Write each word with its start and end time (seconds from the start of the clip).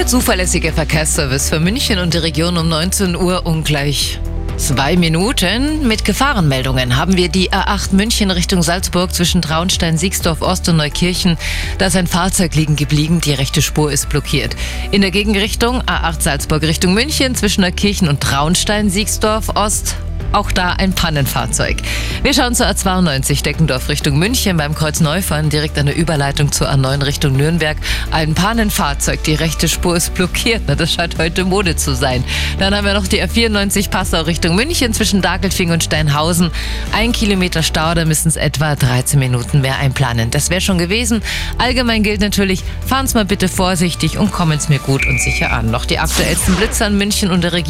Der 0.00 0.06
zuverlässige 0.06 0.72
Verkehrsservice 0.72 1.50
für 1.50 1.60
München 1.60 1.98
und 1.98 2.14
die 2.14 2.18
Region 2.18 2.56
um 2.56 2.70
19 2.70 3.14
Uhr 3.14 3.44
ungleich. 3.44 4.18
Zwei 4.56 4.96
Minuten. 4.96 5.86
Mit 5.86 6.06
Gefahrenmeldungen 6.06 6.96
haben 6.96 7.18
wir 7.18 7.28
die 7.28 7.52
A8 7.52 7.94
München 7.94 8.30
Richtung 8.30 8.62
Salzburg 8.62 9.12
zwischen 9.12 9.42
Traunstein, 9.42 9.98
Siegsdorf 9.98 10.40
Ost 10.40 10.70
und 10.70 10.78
Neukirchen. 10.78 11.36
Da 11.76 11.88
ist 11.88 11.96
ein 11.96 12.06
Fahrzeug 12.06 12.54
liegen 12.54 12.76
geblieben, 12.76 13.20
die 13.20 13.34
rechte 13.34 13.60
Spur 13.60 13.92
ist 13.92 14.08
blockiert. 14.08 14.56
In 14.90 15.02
der 15.02 15.10
Gegenrichtung 15.10 15.82
A8 15.82 16.22
Salzburg 16.22 16.62
Richtung 16.62 16.94
München 16.94 17.34
zwischen 17.34 17.60
Neukirchen 17.60 18.08
und 18.08 18.22
Traunstein, 18.22 18.88
Siegsdorf 18.88 19.50
Ost 19.54 19.96
auch 20.32 20.52
da 20.52 20.72
ein 20.72 20.92
Pannenfahrzeug. 20.92 21.76
Wir 22.22 22.34
schauen 22.34 22.54
zur 22.54 22.66
A92 22.66 23.42
Deckendorf 23.42 23.88
Richtung 23.88 24.18
München 24.18 24.56
beim 24.56 24.74
Kreuz 24.74 25.00
Neufahren, 25.00 25.50
direkt 25.50 25.78
an 25.78 25.86
der 25.86 25.96
Überleitung 25.96 26.52
zur 26.52 26.70
A9 26.70 27.04
Richtung 27.04 27.36
Nürnberg. 27.36 27.76
Ein 28.10 28.34
Pannenfahrzeug, 28.34 29.22
die 29.24 29.34
rechte 29.34 29.68
Spur 29.68 29.96
ist 29.96 30.14
blockiert. 30.14 30.62
Na, 30.66 30.74
das 30.74 30.92
scheint 30.92 31.18
heute 31.18 31.44
Mode 31.44 31.76
zu 31.76 31.94
sein. 31.94 32.24
Dann 32.58 32.74
haben 32.74 32.84
wir 32.84 32.94
noch 32.94 33.06
die 33.06 33.22
A94 33.22 33.90
Passau 33.90 34.22
Richtung 34.22 34.54
München 34.54 34.92
zwischen 34.92 35.22
Dagelfing 35.22 35.70
und 35.70 35.84
Steinhausen. 35.84 36.50
Ein 36.92 37.12
Kilometer 37.12 37.62
Stau, 37.62 37.94
da 37.94 38.04
müssen 38.04 38.28
es 38.28 38.36
etwa 38.36 38.76
13 38.76 39.18
Minuten 39.18 39.60
mehr 39.60 39.78
einplanen. 39.78 40.30
Das 40.30 40.50
wäre 40.50 40.60
schon 40.60 40.78
gewesen. 40.78 41.22
Allgemein 41.58 42.02
gilt 42.02 42.20
natürlich, 42.20 42.62
fahren 42.86 43.06
Sie 43.06 43.14
mal 43.14 43.24
bitte 43.24 43.48
vorsichtig 43.48 44.18
und 44.18 44.32
kommen 44.32 44.58
Sie 44.60 44.72
mir 44.72 44.80
gut 44.80 45.06
und 45.06 45.20
sicher 45.20 45.52
an. 45.52 45.70
Noch 45.70 45.84
die 45.84 45.98
aktuellsten 45.98 46.56
Blitzer 46.56 46.86
in 46.86 46.98
München 46.98 47.30
und 47.30 47.42
der 47.42 47.52
Region. 47.52 47.60